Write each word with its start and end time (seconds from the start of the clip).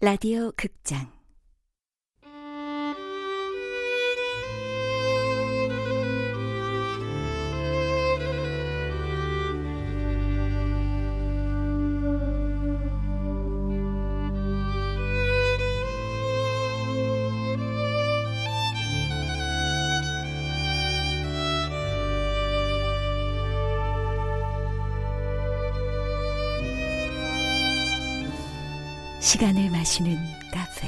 라디오 0.00 0.52
극장 0.56 1.17
시간을 29.20 29.70
마시는 29.70 30.16
카페. 30.52 30.86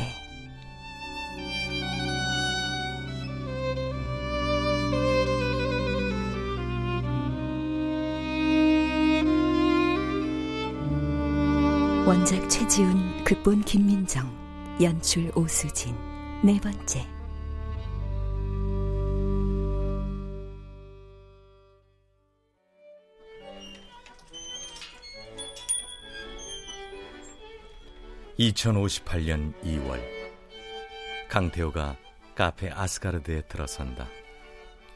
원작 12.06 12.48
최지훈 12.48 13.24
극본 13.24 13.62
김민정 13.62 14.30
연출 14.80 15.30
오수진. 15.34 15.94
네 16.42 16.58
번째 16.60 17.19
2058년 28.40 29.52
2월 29.62 30.00
강태호가 31.28 31.94
카페 32.34 32.70
아스가르드에 32.70 33.42
들어선다. 33.42 34.08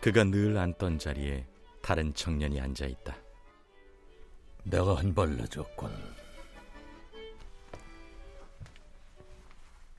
그가 0.00 0.24
늘 0.24 0.56
앉던 0.56 0.98
자리에 0.98 1.44
다른 1.82 2.14
청년이 2.14 2.58
앉아 2.58 2.86
있다. 2.86 3.14
내가 4.64 4.96
한 4.96 5.14
발 5.14 5.28
늦었군. 5.28 5.92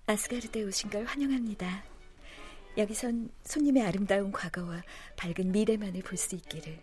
아스가르드에 0.08 0.64
오신 0.64 0.90
걸 0.90 1.06
환영합니다. 1.06 1.84
여기선 2.80 3.30
손님의 3.44 3.84
아름다운 3.86 4.32
과거와 4.32 4.82
밝은 5.18 5.52
미래만을 5.52 6.02
볼 6.02 6.18
수 6.18 6.34
있기를. 6.36 6.80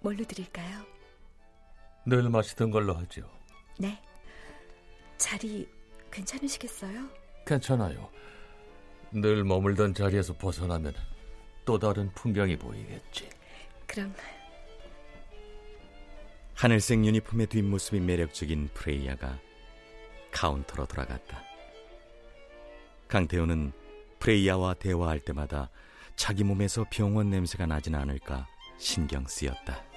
뭘로 0.00 0.24
드릴까요? 0.24 0.84
늘 2.04 2.28
마시던 2.28 2.70
걸로 2.70 2.92
하죠. 2.94 3.22
네. 3.78 3.98
자리 5.22 5.68
괜찮으시겠어요? 6.10 7.08
괜찮아요. 7.46 8.10
늘 9.12 9.44
머물던 9.44 9.94
자리에서 9.94 10.36
벗어나면 10.36 10.92
또 11.64 11.78
다른 11.78 12.10
풍경이 12.12 12.56
보이겠지. 12.56 13.30
그럼 13.86 14.12
하늘색 16.54 17.04
유니폼의 17.04 17.46
뒷모습이 17.46 18.00
매력적인 18.00 18.70
프레이야가 18.74 19.38
카운터로 20.32 20.86
돌아갔다. 20.86 21.40
강태호는 23.06 23.70
프레이야와 24.18 24.74
대화할 24.74 25.20
때마다 25.20 25.70
자기 26.16 26.42
몸에서 26.42 26.84
병원 26.90 27.30
냄새가 27.30 27.66
나진 27.66 27.94
않을까 27.94 28.48
신경 28.76 29.24
쓰였다. 29.28 29.91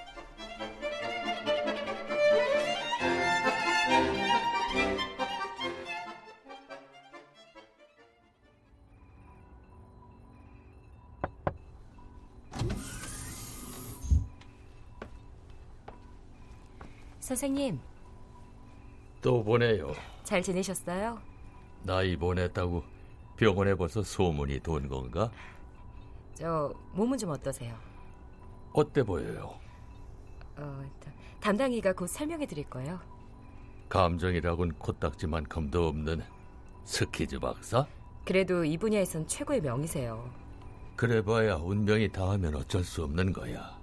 선생님. 17.35 17.79
또 19.21 19.43
보내요. 19.43 19.93
잘 20.23 20.41
지내셨어요? 20.41 21.19
나이 21.83 22.15
보냈다고 22.15 22.81
병원에 23.35 23.75
벌써 23.75 24.01
소문이 24.01 24.61
돈 24.61 24.87
건가? 24.87 25.29
저 26.35 26.73
몸은 26.93 27.17
좀 27.17 27.31
어떠세요? 27.31 27.75
어때 28.71 29.03
보여요? 29.03 29.53
어, 30.55 30.83
담당이가 31.41 31.91
곧 31.93 32.07
설명해 32.07 32.45
드릴 32.45 32.69
거예요. 32.69 32.99
감정이라곤 33.89 34.73
코딱지만큼도 34.79 35.89
없는 35.89 36.23
스키즈 36.85 37.39
박사? 37.39 37.85
그래도 38.23 38.63
이 38.63 38.77
분야에선 38.77 39.27
최고의 39.27 39.59
명이세요. 39.61 40.29
그래봐야 40.95 41.55
운명이 41.57 42.09
닿으면 42.13 42.55
어쩔 42.55 42.83
수 42.85 43.03
없는 43.03 43.33
거야. 43.33 43.77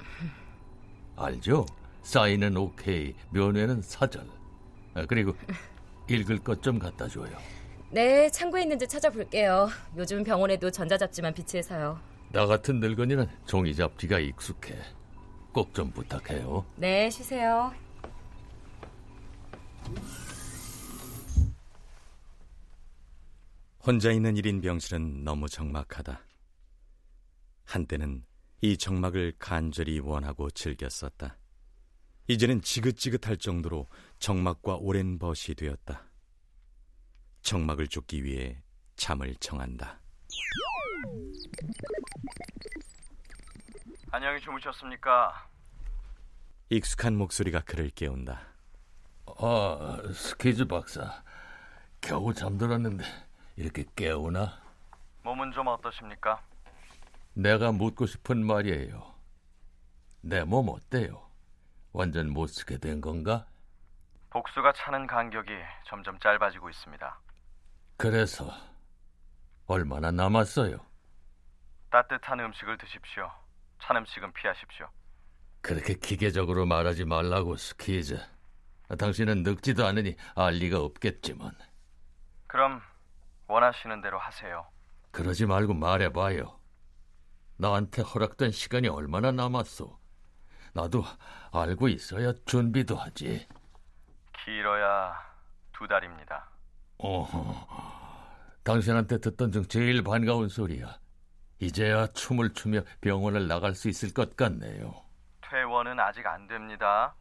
알죠? 1.16 1.66
사인은 2.02 2.56
오케이, 2.56 3.14
면회는 3.30 3.82
사절. 3.82 4.26
아, 4.94 5.04
그리고 5.06 5.34
읽을 6.10 6.38
것 6.38 6.60
좀 6.62 6.78
갖다 6.78 7.08
줘요. 7.08 7.30
네, 7.90 8.28
창고에 8.30 8.62
있는지 8.62 8.86
찾아볼게요. 8.88 9.68
요즘 9.96 10.24
병원에도 10.24 10.70
전자잡지만 10.70 11.34
비치해서요. 11.34 11.98
나 12.32 12.46
같은 12.46 12.80
늙은이는 12.80 13.28
종이 13.46 13.74
잡지가 13.74 14.18
익숙해. 14.18 14.76
꼭 15.52 15.74
좀 15.74 15.90
부탁해요. 15.90 16.64
네, 16.76 17.10
쉬세요. 17.10 17.72
혼자 23.84 24.12
있는 24.12 24.34
1인 24.34 24.62
병실은 24.62 25.24
너무 25.24 25.48
적막하다. 25.48 26.20
한때는 27.64 28.24
이 28.60 28.76
적막을 28.76 29.34
간절히 29.38 29.98
원하고 29.98 30.50
즐겼었다. 30.50 31.36
이제는 32.28 32.62
지긋지긋할 32.62 33.36
정도로 33.36 33.88
정막과 34.18 34.76
오랜 34.76 35.18
벗이 35.18 35.54
되었다. 35.56 36.04
정막을 37.42 37.88
쫓기 37.88 38.24
위해 38.24 38.62
잠을 38.96 39.34
청한다. 39.36 40.00
안녕히 44.10 44.40
주무셨습니까? 44.40 45.48
익숙한 46.70 47.16
목소리가 47.16 47.60
그를 47.60 47.90
깨운다. 47.90 48.40
아, 49.38 49.98
스키즈 50.14 50.66
박사. 50.66 51.22
겨우 52.00 52.32
잠들었는데 52.32 53.04
이렇게 53.56 53.84
깨우나? 53.96 54.60
몸은 55.22 55.52
좀 55.52 55.66
어떠십니까? 55.68 56.42
내가 57.34 57.72
묻고 57.72 58.06
싶은 58.06 58.44
말이에요. 58.44 59.12
내 60.20 60.44
몸 60.44 60.68
어때요? 60.68 61.28
완전 61.92 62.30
못 62.30 62.46
쓰게 62.46 62.78
된 62.78 63.00
건가? 63.00 63.46
복수가 64.30 64.72
차는 64.72 65.06
간격이 65.06 65.50
점점 65.86 66.18
짧아지고 66.20 66.70
있습니다. 66.70 67.20
그래서 67.98 68.50
얼마나 69.66 70.10
남았어요? 70.10 70.78
따뜻한 71.90 72.40
음식을 72.40 72.78
드십시오. 72.78 73.30
찬 73.82 73.96
음식은 73.96 74.32
피하십시오. 74.32 74.88
그렇게 75.60 75.94
기계적으로 75.94 76.64
말하지 76.66 77.04
말라고 77.04 77.56
스키즈. 77.56 78.18
당신은 78.98 79.42
늙지도 79.42 79.86
않으니 79.86 80.16
알 80.34 80.54
리가 80.54 80.80
없겠지만. 80.80 81.52
그럼 82.46 82.80
원하시는 83.48 84.00
대로 84.00 84.18
하세요. 84.18 84.66
그러지 85.10 85.46
말고 85.46 85.74
말해봐요. 85.74 86.58
나한테 87.58 88.02
허락된 88.02 88.50
시간이 88.50 88.88
얼마나 88.88 89.30
남았소? 89.30 89.98
나도 90.74 91.04
알고 91.52 91.88
있어야 91.88 92.32
준비도 92.46 92.96
하지. 92.96 93.46
길어야 94.44 95.14
두 95.72 95.86
달입니다. 95.86 96.48
어, 96.98 97.26
당신한테 98.64 99.18
듣던 99.18 99.52
중 99.52 99.64
제일 99.66 100.02
반가운 100.02 100.48
소리야. 100.48 100.98
이제야 101.58 102.06
춤을 102.08 102.54
추며 102.54 102.80
병원을 103.00 103.46
나갈 103.46 103.74
수 103.74 103.88
있을 103.88 104.12
것 104.12 104.36
같네요. 104.36 104.94
퇴원은 105.48 105.98
아직 106.00 106.26
안 106.26 106.46
됩니다. 106.48 107.14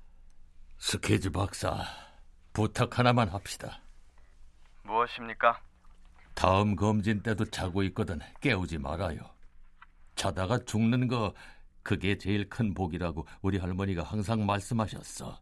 스케즈 0.77 1.29
박사, 1.29 1.83
부탁 2.53 2.97
하나만 2.97 3.29
합시다. 3.29 3.81
무엇입니까? 4.83 5.61
다음 6.33 6.75
검진 6.75 7.21
때도 7.21 7.45
자고 7.45 7.83
있거든 7.83 8.19
깨우지 8.39 8.79
말아요. 8.79 9.19
자다가 10.15 10.57
죽는 10.65 11.07
거 11.07 11.33
그게 11.83 12.17
제일 12.17 12.49
큰 12.49 12.73
복이라고 12.73 13.25
우리 13.41 13.57
할머니가 13.57 14.03
항상 14.03 14.45
말씀하셨어. 14.45 15.39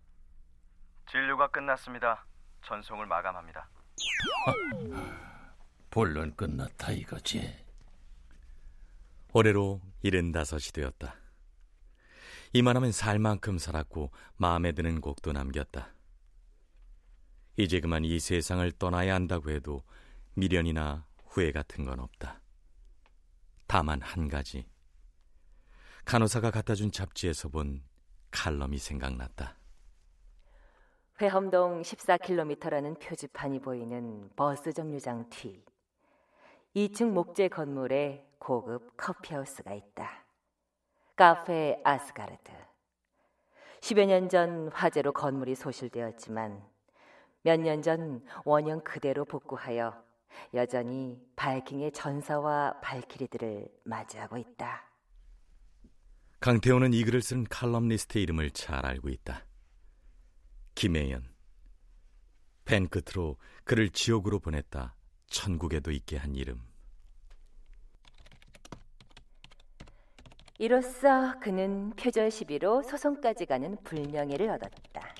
진료가 1.09 1.49
끝났습니다. 1.49 2.25
전송을 2.65 3.05
마감합니다. 3.05 3.69
본론 5.89 6.35
끝났다 6.35 6.91
이거지. 6.91 7.65
올해로 9.33 9.81
일흔다섯이 10.01 10.71
되었다. 10.73 11.15
이만하면 12.53 12.91
살 12.91 13.19
만큼 13.19 13.57
살았고 13.57 14.11
마음에 14.37 14.71
드는 14.71 15.01
곡도 15.01 15.33
남겼다. 15.33 15.93
이제 17.57 17.79
그만 17.79 18.05
이 18.05 18.19
세상을 18.19 18.71
떠나야 18.73 19.13
한다고 19.13 19.51
해도 19.51 19.83
미련이나 20.35 21.05
후회 21.27 21.51
같은 21.51 21.85
건 21.85 21.99
없다. 21.99 22.41
다만 23.67 24.01
한 24.01 24.27
가지. 24.29 24.65
간호사가 26.05 26.51
갖다 26.51 26.75
준 26.75 26.91
잡지에서 26.91 27.49
본 27.49 27.83
칼럼이 28.31 28.77
생각났다. 28.77 29.55
회험동 31.21 31.81
14km라는 31.81 32.99
표지판이 32.99 33.59
보이는 33.59 34.29
버스 34.35 34.71
정류장 34.71 35.29
뒤 35.29 35.63
2층 36.75 37.09
목재 37.11 37.49
건물에 37.49 38.25
고급 38.39 38.95
커피하우스가 38.95 39.73
있다. 39.73 40.25
카페 41.15 41.81
아스가르드. 41.83 42.51
10여 43.81 44.05
년 44.07 44.29
전 44.29 44.69
화재로 44.71 45.11
건물이 45.13 45.55
소실되었지만 45.55 46.63
몇 47.43 47.59
년 47.59 47.81
전 47.81 48.23
원형 48.45 48.81
그대로 48.83 49.25
복구하여 49.25 50.01
여전히 50.53 51.19
바이킹의 51.35 51.91
전사와 51.91 52.79
발키리들을 52.81 53.67
맞이하고 53.83 54.37
있다. 54.37 54.88
강태호는 56.39 56.93
이 56.93 57.03
글을 57.03 57.21
쓴 57.21 57.43
칼럼니스트의 57.43 58.23
이름을 58.23 58.51
잘 58.51 58.85
알고 58.85 59.09
있다. 59.09 59.45
김혜연. 60.73 61.27
펜 62.63 62.87
끝으로 62.87 63.35
그를 63.65 63.89
지옥으로 63.89 64.39
보냈다. 64.39 64.95
천국에도 65.27 65.91
있게 65.91 66.15
한 66.15 66.35
이름. 66.35 66.61
이로써 70.59 71.37
그는 71.41 71.89
표절 71.97 72.31
시비로 72.31 72.83
소송까지 72.83 73.45
가는 73.45 73.75
불명예를 73.83 74.49
얻었다. 74.49 75.13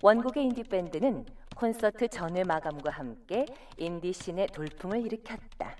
원곡의 0.00 0.44
인디 0.44 0.62
밴드는 0.62 1.26
콘서트 1.56 2.08
전회 2.08 2.42
마감과 2.42 2.90
함께 2.90 3.44
인디 3.76 4.14
씬의 4.14 4.46
돌풍을 4.54 5.04
일으켰다. 5.04 5.76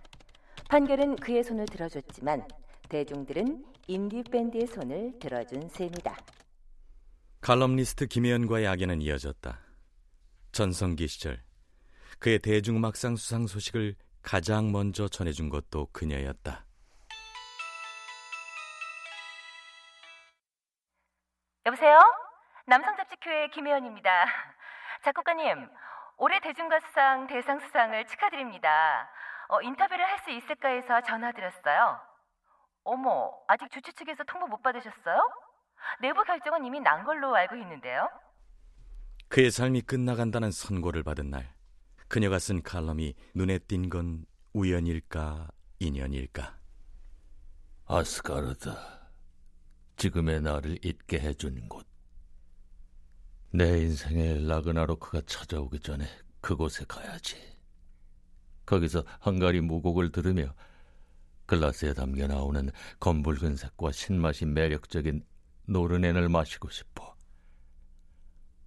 판결은 0.69 1.17
그의 1.17 1.43
손을 1.43 1.65
들어줬지만 1.65 2.47
대중들은 2.89 3.65
인디 3.87 4.23
밴드의 4.23 4.67
손을 4.67 5.19
들어준 5.19 5.69
셈이다. 5.69 6.17
칼럼니스트 7.41 8.07
김혜연과의 8.07 8.67
악연은 8.67 9.01
이어졌다. 9.03 9.59
전성기 10.53 11.07
시절 11.07 11.43
그의 12.19 12.39
대중음악상 12.41 13.17
수상 13.17 13.47
소식을 13.47 13.95
가장 14.23 14.73
먼저 14.73 15.09
전해준 15.09 15.49
것도 15.49 15.89
그녀였다. 15.93 16.65
여보세요? 21.67 21.99
남성잡지교회 22.67 23.49
김혜연입니다. 23.49 24.27
작곡가님, 25.05 25.69
올해 26.17 26.41
대중가수상 26.41 27.29
대상 27.29 27.61
수상을 27.61 28.07
축하드립니다. 28.07 29.09
어, 29.49 29.63
인터뷰를 29.63 30.05
할 30.05 30.19
수 30.19 30.31
있을까 30.31 30.69
해서 30.69 31.01
전화드렸어요. 31.03 32.08
어머, 32.93 33.31
아직 33.47 33.71
주최 33.71 33.93
측에서 33.93 34.25
통보 34.25 34.47
못 34.47 34.63
받으셨어요? 34.63 35.21
내부 36.01 36.25
결정은 36.25 36.65
이미 36.65 36.81
난 36.81 37.05
걸로 37.05 37.35
알고 37.37 37.55
있는데요. 37.57 38.09
그의 39.29 39.51
삶이 39.51 39.83
끝나간다는 39.83 40.51
선고를 40.51 41.03
받은 41.03 41.29
날, 41.29 41.53
그녀가 42.09 42.39
쓴 42.39 42.63
칼럼이 42.63 43.15
눈에 43.35 43.59
띈 43.59 43.91
건 43.91 44.25
우연일까, 44.55 45.49
인연일까? 45.81 46.57
아스가르드, 47.85 48.75
지금의 49.97 50.41
나를 50.41 50.79
잊게 50.83 51.21
해준 51.21 51.69
곳. 51.69 51.87
내 53.51 53.81
인생의 53.83 54.47
라그나로크가 54.49 55.21
찾아오기 55.27 55.81
전에 55.81 56.07
그곳에 56.41 56.87
가야지. 56.89 57.37
거기서 58.65 59.03
헝가리 59.27 59.61
무곡을 59.61 60.11
들으며 60.11 60.55
글라스에 61.49 61.95
담겨 61.95 62.27
나오는 62.27 62.71
검붉은 63.01 63.57
색과 63.57 63.91
신맛이 63.91 64.45
매력적인 64.45 65.25
노르넨을 65.65 66.29
마시고 66.29 66.69
싶어. 66.69 67.17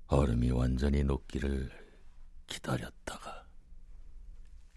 얼음이 0.07 0.49
완전히 0.49 1.03
녹기를 1.03 1.69
기다렸다가. 2.47 3.45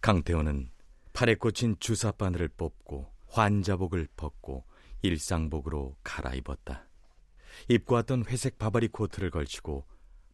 강태호는 0.02 0.70
팔에 1.14 1.36
꽂힌 1.36 1.76
주사 1.80 2.12
바늘을 2.12 2.48
뽑고 2.48 3.10
환자복을 3.28 4.08
벗고 4.16 4.66
일상복으로 5.00 5.96
갈아입었다. 6.04 6.86
입고 7.70 7.94
왔던 7.94 8.26
회색 8.26 8.58
바바리 8.58 8.88
코트를 8.88 9.30
걸치고 9.30 9.86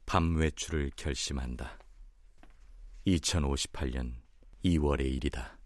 밤 0.06 0.34
외출을 0.36 0.90
결심한다. 0.96 1.78
2058년 3.06 4.16
2월의 4.64 5.06
일이다. 5.14 5.59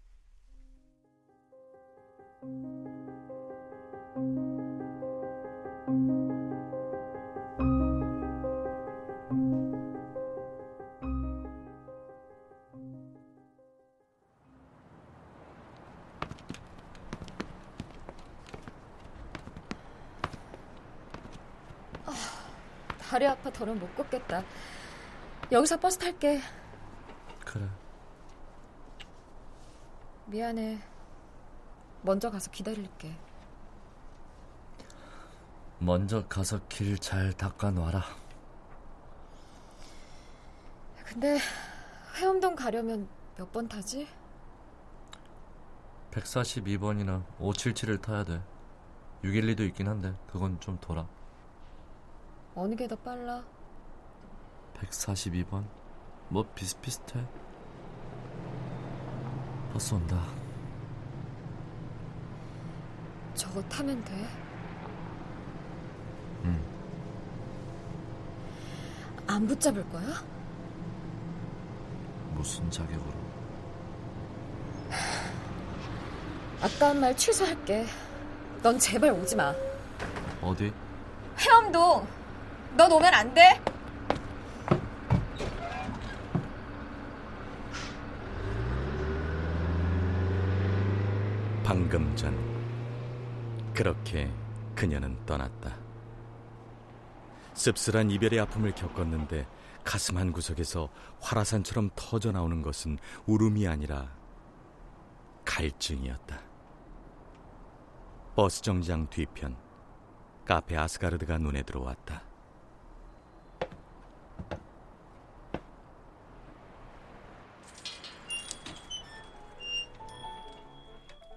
다리 23.15 23.25
아파 23.27 23.49
더는 23.49 23.79
못 23.79 23.95
걷겠다. 23.95 24.43
여기서 25.49 25.79
버스 25.79 25.97
탈게. 25.97 26.41
그래. 27.45 27.65
미안해. 30.25 30.94
먼저 32.05 32.29
가서 32.29 32.51
기다릴게. 32.51 33.17
먼저 35.79 36.27
가서 36.27 36.59
길 36.69 36.99
잘 36.99 37.33
닦아 37.33 37.71
놔라. 37.71 38.03
근데 41.03 41.39
해엄동 42.15 42.55
가려면 42.55 43.07
몇 43.37 43.51
번 43.51 43.67
타지? 43.67 44.07
142번이나 46.11 47.25
577을 47.39 47.99
타야 48.01 48.23
돼. 48.23 48.39
612도 49.23 49.61
있긴 49.61 49.87
한데 49.87 50.15
그건 50.27 50.59
좀 50.59 50.77
돌아. 50.79 51.07
어느 52.53 52.75
게 52.75 52.87
더 52.87 52.95
빨라? 52.95 53.43
142번? 54.75 55.65
뭐 56.29 56.43
비슷비슷해. 56.53 57.25
버스 59.73 59.95
온다. 59.95 60.23
저거 63.35 63.61
타면 63.63 64.03
돼? 64.05 64.13
응. 66.45 66.61
안 69.27 69.45
붙잡을 69.45 69.87
거야? 69.89 70.23
무슨 72.33 72.69
자격으로? 72.71 73.13
아까운 76.61 76.99
말 76.99 77.15
취소할게. 77.15 77.85
넌 78.63 78.79
제발 78.79 79.11
오지 79.11 79.35
마. 79.35 79.53
어디? 80.41 80.73
해엄동. 81.37 82.07
넌 82.77 82.91
오면 82.91 83.13
안 83.13 83.33
돼. 83.33 83.61
방금 91.63 92.15
전 92.15 92.54
그렇게 93.75 94.31
그녀는 94.73 95.23
떠났다. 95.25 95.77
씁쓸한 97.53 98.09
이별의 98.09 98.39
아픔을 98.39 98.73
겪었는데 98.73 99.45
가슴 99.83 100.17
한 100.17 100.31
구석에서 100.31 100.89
화라산처럼 101.19 101.89
터져 101.95 102.31
나오는 102.31 102.61
것은 102.61 102.97
울음이 103.27 103.67
아니라 103.67 104.15
갈증이었다. 105.43 106.39
버스 108.35 108.61
정장 108.61 109.09
뒤편 109.09 109.57
카페 110.45 110.77
아스가르드가 110.77 111.37
눈에 111.37 111.63
들어왔다. 111.63 112.23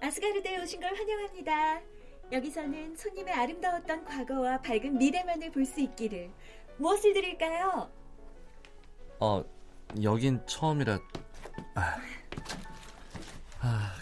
아스가르드에 0.01 0.61
오신 0.61 0.79
걸 0.79 0.95
환영합니다. 0.95 1.98
여기서는 2.31 2.95
손님의 2.95 3.33
아름다웠던 3.33 4.05
과거와 4.05 4.61
밝은 4.61 4.97
미래만을 4.97 5.51
볼 5.51 5.65
수 5.65 5.79
있기를 5.81 6.31
무엇을 6.77 7.13
드릴까요? 7.13 7.91
어, 9.19 9.43
여긴 10.01 10.45
처음이라 10.45 10.99
아, 11.75 11.97
아 13.61 13.93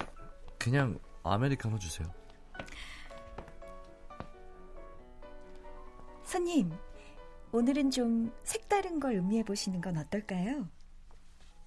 그냥 0.59 0.99
아메리카노 1.23 1.79
주세요. 1.79 2.07
손님, 6.23 6.71
오늘은 7.51 7.89
좀 7.91 8.31
색다른 8.43 8.99
걸 8.99 9.15
음미해 9.15 9.43
보시는 9.43 9.81
건 9.81 9.97
어떨까요? 9.97 10.67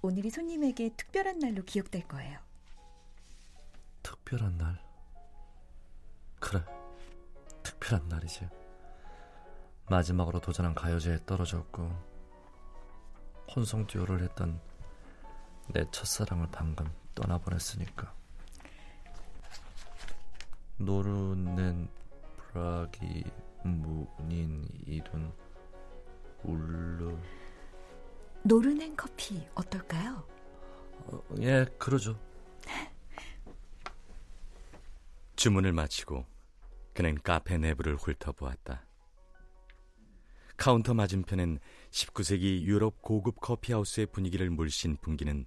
오늘이 0.02 0.30
손님에게 0.30 0.90
특별한 0.96 1.38
날로 1.40 1.62
기억될 1.64 2.06
거예요. 2.06 2.38
특별한 4.02 4.56
날? 4.58 4.78
그래, 6.40 6.64
특별한 7.62 8.08
날이지. 8.08 8.48
마지막으로 9.88 10.40
도전한 10.40 10.74
가요제에 10.74 11.18
떨어졌고 11.26 11.90
혼성 13.54 13.86
듀오를 13.86 14.22
했던 14.22 14.60
내 15.68 15.84
첫사랑을 15.90 16.48
방금 16.50 16.86
떠나보냈으니까. 17.14 18.12
노르넨 20.78 21.88
브라기 22.36 23.24
무닌 23.62 24.66
이둔 24.86 25.32
울르 26.42 27.16
노르넨 28.42 28.96
커피 28.96 29.46
어떨까요? 29.54 30.24
어, 31.06 31.22
예, 31.40 31.66
그러죠. 31.78 32.18
주문을 35.40 35.72
마치고 35.72 36.26
그는 36.92 37.14
카페 37.14 37.56
내부를 37.56 37.96
훑어보았다. 37.96 38.86
카운터 40.58 40.92
맞은편엔 40.92 41.60
19세기 41.90 42.60
유럽 42.64 43.00
고급 43.00 43.40
커피하우스의 43.40 44.08
분위기를 44.08 44.50
물씬 44.50 44.98
풍기는 44.98 45.46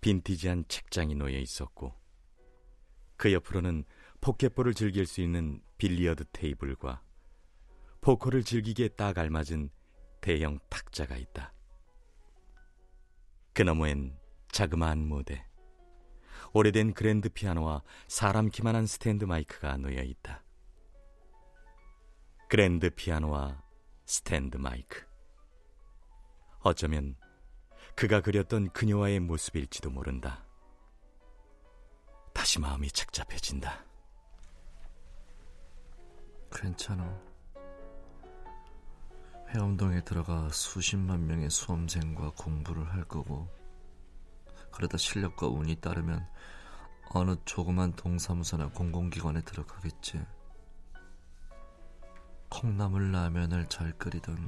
빈티지한 0.00 0.64
책장이 0.66 1.14
놓여 1.14 1.38
있었고 1.38 1.94
그 3.16 3.32
옆으로는 3.32 3.84
포켓볼을 4.20 4.74
즐길 4.74 5.06
수 5.06 5.20
있는 5.20 5.62
빌리어드 5.76 6.24
테이블과 6.32 7.00
포커를 8.00 8.42
즐기기에 8.42 8.88
딱 8.88 9.18
알맞은 9.18 9.70
대형 10.20 10.58
탁자가 10.68 11.16
있다. 11.16 11.52
그 13.52 13.62
너머엔 13.62 14.18
자그마한 14.50 14.98
무대, 14.98 15.47
오래된 16.52 16.94
그랜드 16.94 17.28
피아노와 17.28 17.82
사람 18.06 18.48
키만한 18.48 18.86
스탠드 18.86 19.24
마이크가 19.24 19.76
놓여 19.76 20.02
있다. 20.02 20.42
그랜드 22.48 22.90
피아노와 22.90 23.62
스탠드 24.06 24.56
마이크. 24.56 25.06
어쩌면 26.60 27.16
그가 27.94 28.20
그렸던 28.20 28.70
그녀와의 28.70 29.20
모습일지도 29.20 29.90
모른다. 29.90 30.46
다시 32.32 32.60
마음이 32.60 32.90
착잡해진다. 32.90 33.84
괜찮아. 36.50 37.20
회원동에 39.48 40.02
들어가 40.04 40.48
수십만 40.50 41.26
명의 41.26 41.50
수험생과 41.50 42.32
공부를 42.36 42.92
할 42.92 43.04
거고 43.04 43.48
그러다 44.78 44.96
실력과 44.96 45.48
운이 45.48 45.80
따르면 45.80 46.24
어느 47.10 47.34
조그만 47.44 47.92
동사무소나 47.94 48.68
공공기관에 48.68 49.40
들어가겠지. 49.40 50.24
콩나물 52.48 53.10
라면을 53.10 53.68
잘 53.68 53.90
끓이던 53.98 54.38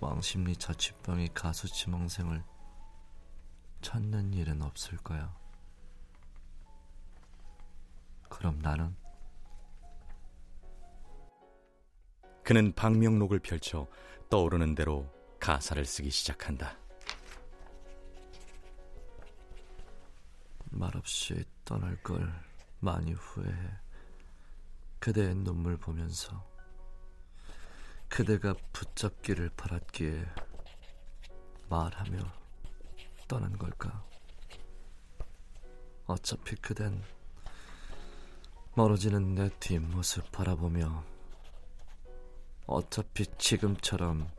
왕십리 0.00 0.56
자취방의 0.56 1.28
가수 1.34 1.72
지망생을 1.72 2.42
찾는 3.80 4.34
일은 4.34 4.60
없을 4.60 4.98
거야. 4.98 5.32
그럼 8.28 8.58
나는 8.58 8.96
그는 12.42 12.72
방명록을 12.72 13.38
펼쳐 13.38 13.86
떠오르는 14.30 14.74
대로 14.74 15.08
가사를 15.38 15.84
쓰기 15.84 16.10
시작한다. 16.10 16.87
말없이 20.70 21.44
떠날 21.64 22.00
걸 22.02 22.32
많이 22.80 23.12
후회해. 23.12 23.70
그대의 24.98 25.34
눈물 25.36 25.76
보면서 25.76 26.44
그대가 28.08 28.54
붙잡기를 28.72 29.50
바랐기에 29.56 30.24
말하며 31.68 32.18
떠난 33.28 33.56
걸까? 33.58 34.04
어차피 36.06 36.56
그댄 36.56 37.02
멀어지는 38.74 39.34
내 39.34 39.50
뒷모습 39.60 40.32
바라보며 40.32 41.04
어차피 42.66 43.26
지금처럼 43.38 44.30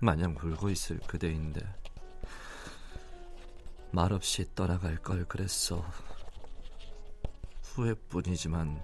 마냥 0.00 0.36
울고 0.42 0.70
있을 0.70 0.98
그대인데 1.00 1.60
말없이 3.90 4.54
떠나갈 4.54 4.96
걸 4.96 5.24
그랬어. 5.24 5.84
후회뿐이지만 7.62 8.82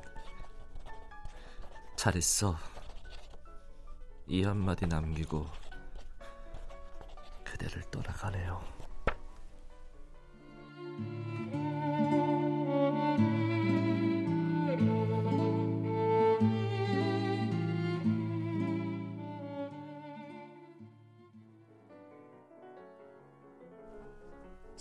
잘 1.97 2.17
있어. 2.17 2.57
이 4.27 4.45
한마디 4.45 4.87
남기고 4.87 5.47
그대를 7.45 7.83
떠나가네요. 7.91 8.82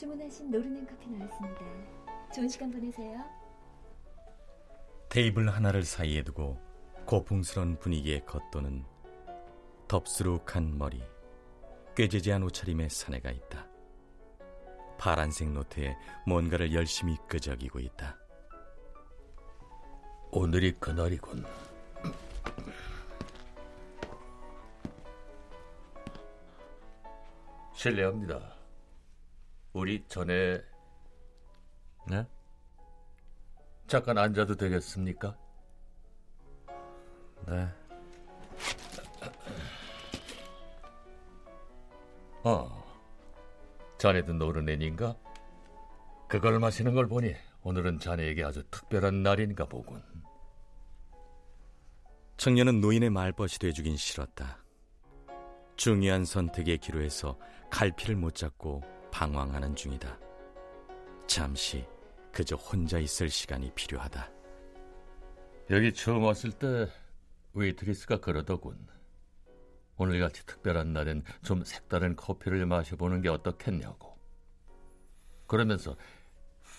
주문하신 0.02 0.50
노르넨 0.50 0.88
커피 0.88 1.12
나왔습니다. 1.12 1.62
좋은 2.34 2.50
시간 2.50 2.72
보내세요. 2.72 3.24
테이블 5.10 5.48
하나를 5.48 5.84
사이에 5.84 6.24
두고 6.24 6.60
고풍스런 7.06 7.78
분위기의 7.78 8.26
겉도는 8.26 8.84
덥수룩한 9.88 10.76
머리, 10.76 11.04
꾀지지한 11.96 12.42
옷차림의 12.42 12.90
사내가 12.90 13.30
있다. 13.30 13.68
파란색 14.98 15.52
노트에 15.52 15.96
뭔가를 16.26 16.74
열심히 16.74 17.16
끄적이고 17.28 17.78
있다. 17.78 18.18
오늘이 20.32 20.72
그날이군. 20.80 21.46
실례합니다. 27.74 28.61
우리 29.74 30.04
전에 30.08 30.62
네? 32.08 32.28
잠깐 33.88 34.18
앉아도 34.18 34.56
되겠습니까? 34.56 35.38
네. 37.48 37.68
어, 42.44 42.84
자네도 43.98 44.34
노르넨인가? 44.34 45.16
그걸 46.28 46.60
마시는 46.60 46.94
걸 46.94 47.08
보니 47.08 47.34
오늘은 47.64 48.00
자네에게 48.00 48.44
아주 48.44 48.64
특별한 48.72 49.24
날인가 49.24 49.66
보군. 49.66 50.02
청년은 52.38 52.82
노인의 52.82 53.10
말벗이 53.10 53.60
돼주긴 53.60 53.96
싫었다. 53.96 54.58
중요한 55.76 56.26
선택의 56.26 56.80
기로에서 56.80 57.38
갈피를 57.70 58.16
못 58.16 58.36
잡고 58.36 58.82
방황하는 59.12 59.76
중이다. 59.76 60.18
잠시 61.28 61.86
그저 62.32 62.56
혼자 62.56 62.98
있을 63.00 63.30
시간이 63.30 63.72
필요하다. 63.76 64.32
여기 65.70 65.94
처음 65.94 66.24
왔을 66.24 66.52
때 66.52 66.88
웨이트리스가 67.54 68.20
그러더군. 68.20 68.88
오늘같이 69.98 70.46
특별한 70.46 70.94
날엔 70.94 71.24
좀 71.44 71.64
색다른 71.64 72.16
커피를 72.16 72.66
마셔보는 72.66 73.22
게 73.22 73.30
어떻겠냐고. 73.30 74.18
그러면서 75.48 75.96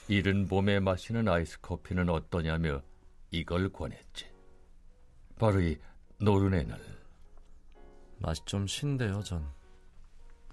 이른 0.09 0.49
봄에 0.49 0.81
마시는 0.81 1.29
아이스 1.29 1.61
커피는 1.61 2.09
어떠냐며 2.09 2.83
이걸 3.31 3.71
권했지. 3.73 4.31
바로 5.39 5.61
이 5.61 5.79
노르네늘. 6.19 6.77
맛이 8.19 8.45
좀 8.45 8.67
신데요, 8.67 9.23
전. 9.23 9.49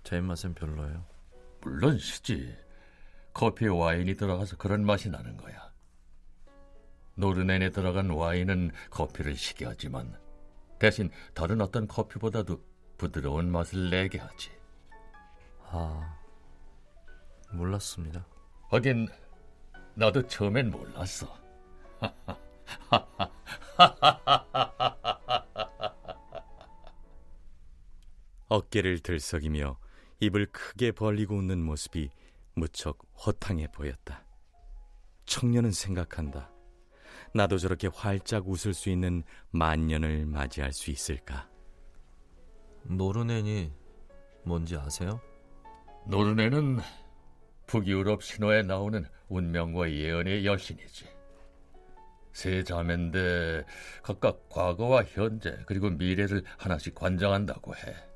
제 0.04 0.18
입맛엔 0.18 0.54
별로예요. 0.56 1.19
물론 1.62 1.98
시지. 1.98 2.56
커피에 3.34 3.68
와인이 3.70 4.16
들어가서 4.16 4.58
그런 4.58 4.86
맛이 4.86 5.10
나는 5.10 5.38
거야. 5.38 5.72
노르넨에 7.16 7.70
들어간 7.72 8.10
와인은 8.10 8.72
커피를 8.90 9.36
시게 9.36 9.66
하지만 9.66 10.18
대신 10.80 11.10
다른 11.34 11.60
어떤 11.62 11.88
커피보다도 11.88 12.62
부드러운 12.98 13.52
맛을 13.52 13.90
내게 13.90 14.20
하지. 14.20 14.52
아, 15.66 16.18
몰랐습니다. 17.52 18.26
하긴 18.70 19.08
나도 19.96 20.28
처음엔 20.28 20.70
몰랐어. 20.70 21.38
어깨를 28.48 29.00
들썩이며 29.00 29.78
입을 30.20 30.48
크게 30.48 30.92
벌리고 30.92 31.38
웃는 31.38 31.62
모습이 31.64 32.10
무척 32.56 33.00
허탕해 33.26 33.68
보였다. 33.72 34.26
청년은 35.26 35.72
생각한다. 35.72 36.52
나도 37.34 37.58
저렇게 37.58 37.88
활짝 37.88 38.48
웃을 38.50 38.74
수 38.74 38.90
있는 38.90 39.24
만년을 39.52 40.26
맞이할 40.26 40.74
수 40.74 40.92
있을까? 40.92 41.50
노르넨이 42.84 43.72
뭔지 44.44 44.76
아세요? 44.76 45.22
노르넨은 46.08 46.80
북유럽 47.68 48.24
신화에 48.24 48.64
나오는 48.64 49.06
운명과 49.28 49.92
예언의 49.92 50.46
여신이지. 50.46 51.06
세 52.34 52.64
자매인데 52.64 53.64
각각 54.02 54.50
과거와 54.50 55.04
현재 55.04 55.58
그리고 55.68 55.90
미래를 55.90 56.44
하나씩 56.58 56.96
관장한다고 56.96 57.76
해. 57.76 58.09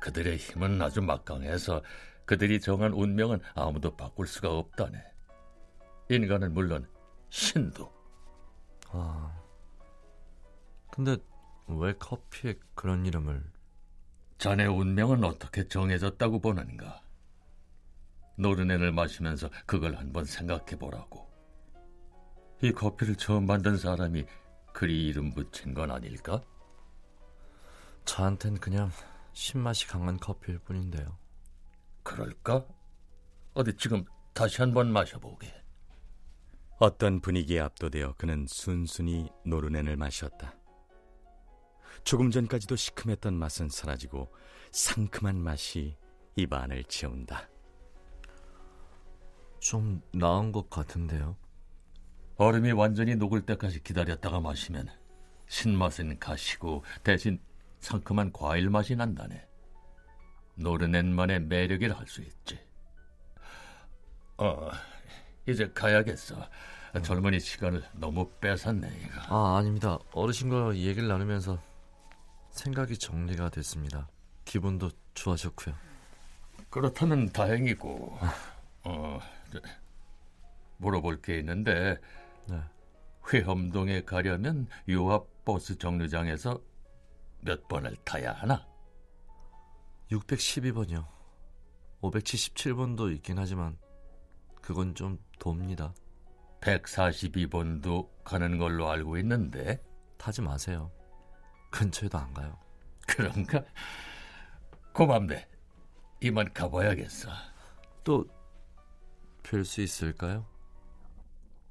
그들의 0.00 0.36
힘은 0.36 0.80
아주 0.80 1.02
막강해서 1.02 1.82
그들이 2.24 2.60
정한 2.60 2.92
운명은 2.92 3.40
아무도 3.54 3.96
바꿀 3.96 4.26
수가 4.26 4.50
없다네. 4.50 5.02
인간은 6.10 6.52
물론 6.54 6.88
신도. 7.30 7.92
아. 8.90 9.32
근데 10.90 11.16
왜 11.66 11.92
커피에 11.94 12.54
그런 12.74 13.06
이름을? 13.06 13.44
자네 14.38 14.66
운명은 14.66 15.24
어떻게 15.24 15.66
정해졌다고 15.66 16.40
보는가? 16.40 17.02
노르넨을 18.36 18.92
마시면서 18.92 19.50
그걸 19.64 19.96
한번 19.96 20.24
생각해 20.24 20.78
보라고. 20.78 21.26
이 22.62 22.72
커피를 22.72 23.16
처음 23.16 23.46
만든 23.46 23.76
사람이 23.76 24.26
그리 24.72 25.06
이름 25.06 25.32
붙인 25.32 25.74
건 25.74 25.90
아닐까? 25.90 26.42
저한텐 28.04 28.58
그냥 28.58 28.90
신맛이 29.36 29.86
강한 29.86 30.16
커피일 30.16 30.58
뿐인데요. 30.60 31.18
그럴까? 32.02 32.66
어디 33.52 33.76
지금 33.76 34.02
다시 34.32 34.62
한번 34.62 34.90
마셔보게. 34.90 35.52
어떤 36.78 37.20
분위기에 37.20 37.60
압도되어 37.60 38.14
그는 38.14 38.46
순순히 38.48 39.28
노르넨을 39.44 39.98
마셨다. 39.98 40.54
조금 42.02 42.30
전까지도 42.30 42.76
시큼했던 42.76 43.34
맛은 43.34 43.68
사라지고 43.68 44.34
상큼한 44.72 45.36
맛이 45.36 45.98
입안을 46.36 46.84
채운다. 46.84 47.50
좀 49.58 50.00
나은 50.14 50.50
것 50.50 50.70
같은데요. 50.70 51.36
얼음이 52.38 52.72
완전히 52.72 53.16
녹을 53.16 53.44
때까지 53.44 53.82
기다렸다가 53.82 54.40
마시면 54.40 54.88
신맛은 55.46 56.20
가시고 56.20 56.84
대신 57.04 57.38
상큼한 57.90 58.32
과일 58.32 58.68
맛이 58.68 58.96
난다네. 58.96 59.46
노르넨만의 60.56 61.42
매력이라 61.42 61.96
할 61.96 62.06
수 62.08 62.20
있지. 62.20 62.58
어, 64.38 64.70
이제 65.46 65.70
가야겠어. 65.72 66.34
젊은이 67.04 67.38
시간을 67.38 67.84
너무 67.94 68.28
뺏었네, 68.40 68.90
이거. 69.04 69.20
아, 69.28 69.58
아닙니다. 69.58 69.98
어르신과 70.12 70.74
얘기를 70.76 71.06
나누면서 71.06 71.60
생각이 72.50 72.98
정리가 72.98 73.50
됐습니다. 73.50 74.08
기분도 74.44 74.90
좋아졌고요. 75.14 75.74
그렇다면 76.70 77.30
다행이고, 77.30 78.18
어, 78.82 79.20
물어볼 80.78 81.22
게 81.22 81.38
있는데, 81.38 81.98
네. 82.48 82.60
회험동에 83.32 84.02
가려면 84.02 84.66
유압 84.88 85.44
버스 85.44 85.78
정류장에서 85.78 86.60
몇 87.46 87.66
번을 87.68 87.96
타야 88.04 88.32
하나? 88.32 88.66
612번이요. 90.10 91.06
577번도 92.02 93.14
있긴 93.14 93.38
하지만 93.38 93.78
그건 94.60 94.94
좀 94.94 95.18
돕니다. 95.38 95.94
142번도 96.60 98.10
가는 98.24 98.58
걸로 98.58 98.90
알고 98.90 99.16
있는데 99.18 99.80
타지 100.18 100.42
마세요. 100.42 100.90
근처에도 101.70 102.18
안 102.18 102.34
가요. 102.34 102.58
그런가? 103.06 103.64
고맙네. 104.92 105.48
이만 106.20 106.52
가봐야겠어. 106.52 107.30
또 108.04 108.24
뵐 109.42 109.64
수 109.64 109.80
있을까요? 109.80 110.44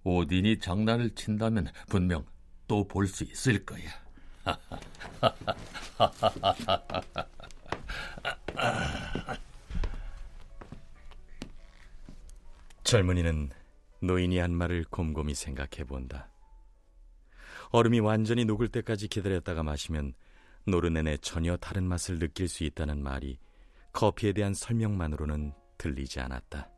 오딘이 0.03 0.59
장난을 0.59 1.13
친다면 1.15 1.67
분명 1.89 2.25
또 2.67 2.87
볼 2.87 3.07
수 3.07 3.25
있을 3.25 3.65
거야. 3.65 4.04
젊은이는 12.83 13.49
노인이 14.01 14.37
한 14.37 14.53
말을 14.53 14.85
곰곰이 14.89 15.33
생각해 15.33 15.85
본다. 15.87 16.29
얼음이 17.71 17.99
완전히 17.99 18.45
녹을 18.45 18.67
때까지 18.67 19.07
기다렸다가 19.07 19.63
마시면 19.63 20.13
노르넨의 20.67 21.17
전혀 21.19 21.57
다른 21.57 21.83
맛을 21.83 22.19
느낄 22.19 22.47
수 22.47 22.63
있다는 22.63 23.01
말이 23.01 23.39
커피에 23.91 24.33
대한 24.33 24.53
설명만으로는 24.53 25.53
들리지 25.77 26.19
않았다. 26.19 26.69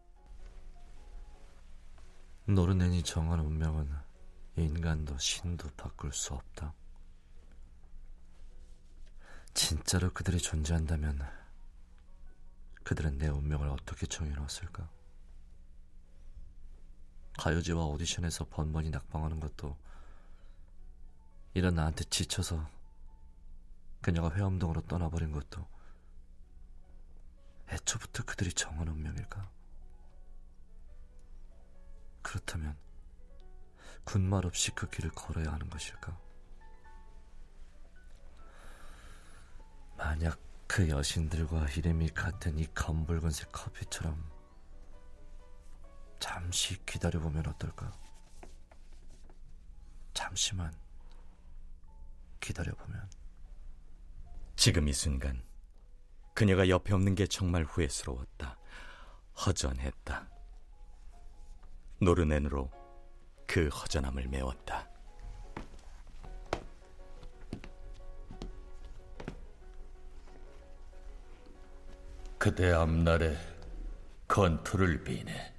노르넨이 2.45 3.03
정한 3.03 3.41
운명은 3.41 3.89
인간도 4.55 5.17
신도 5.17 5.67
바꿀 5.75 6.13
수 6.13 6.33
없다. 6.33 6.73
진짜로 9.57 10.13
그들이 10.13 10.37
존재한다면 10.37 11.19
그들은 12.83 13.17
내 13.17 13.27
운명을 13.27 13.67
어떻게 13.69 14.05
정해놓았을까? 14.05 14.87
가요제와 17.39 17.85
오디션에서 17.85 18.45
번번이 18.49 18.91
낙방하는 18.91 19.39
것도 19.39 19.75
이런 21.55 21.73
나한테 21.73 22.03
지쳐서 22.03 22.69
그녀가 23.99 24.29
회엄동으로 24.29 24.81
떠나버린 24.81 25.31
것도 25.31 25.67
애초부터 27.69 28.25
그들이 28.25 28.53
정한 28.53 28.87
운명일까? 28.89 29.49
그렇다면 32.21 32.77
군말 34.03 34.45
없이 34.45 34.69
그 34.75 34.87
길을 34.87 35.09
걸어야 35.09 35.51
하는 35.51 35.67
것일까? 35.67 36.26
만약 39.97 40.39
그 40.67 40.87
여신들과 40.87 41.69
이름이 41.69 42.09
같은 42.09 42.59
이 42.59 42.67
검붉은색 42.73 43.51
커피처럼 43.51 44.23
잠시 46.19 46.83
기다려보면 46.85 47.47
어떨까? 47.47 47.91
잠시만 50.13 50.73
기다려보면 52.39 53.09
지금 54.55 54.87
이 54.87 54.93
순간 54.93 55.41
그녀가 56.33 56.69
옆에 56.69 56.93
없는 56.93 57.15
게 57.15 57.25
정말 57.25 57.63
후회스러웠다. 57.63 58.57
허전했다. 59.45 60.29
노르넨으로 61.99 62.69
그 63.47 63.67
허전함을 63.69 64.27
메웠다. 64.27 64.86
그대 72.47 72.71
앞날에 72.71 73.35
건투를 74.29 75.03
비네. 75.03 75.56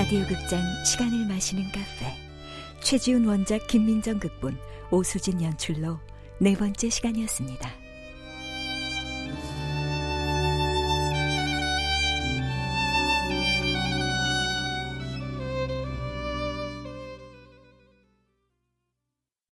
라디오 0.00 0.26
극장 0.26 0.62
시간을 0.82 1.26
마시는 1.26 1.62
카페 1.64 2.10
최지훈 2.80 3.26
원작 3.26 3.66
김민정 3.66 4.18
극본 4.18 4.56
오수진 4.90 5.42
연출로 5.42 5.98
네 6.38 6.56
번째 6.56 6.88
시간이었습니다. 6.88 7.79